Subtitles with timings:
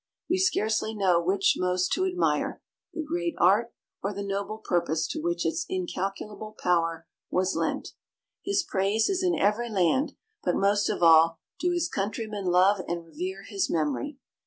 [0.27, 2.59] We scarcely know which most to admire,
[2.91, 7.89] the great art, or the noble purpose to which its incalculable power was lent.
[8.43, 13.05] His praise is in every land, but most of all do his countrymen love and
[13.05, 14.17] revere his memory.